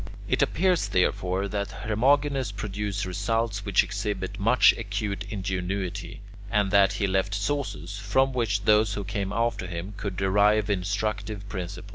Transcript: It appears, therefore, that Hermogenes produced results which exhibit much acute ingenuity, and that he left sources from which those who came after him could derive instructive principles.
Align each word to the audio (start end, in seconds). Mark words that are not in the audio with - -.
It 0.27 0.41
appears, 0.41 0.87
therefore, 0.87 1.47
that 1.49 1.83
Hermogenes 1.85 2.51
produced 2.53 3.05
results 3.05 3.65
which 3.65 3.83
exhibit 3.83 4.39
much 4.39 4.73
acute 4.75 5.25
ingenuity, 5.29 6.21
and 6.49 6.71
that 6.71 6.93
he 6.93 7.05
left 7.05 7.35
sources 7.35 7.99
from 7.99 8.33
which 8.33 8.63
those 8.63 8.95
who 8.95 9.03
came 9.03 9.31
after 9.31 9.67
him 9.67 9.93
could 9.97 10.17
derive 10.17 10.71
instructive 10.71 11.47
principles. 11.47 11.89